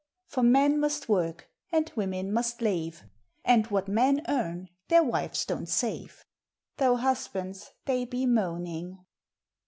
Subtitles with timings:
[0.25, 3.03] For men must work, and women must lave,
[3.45, 6.25] And what men earn their wives don't save,
[6.77, 8.97] Though husbands they be moaning.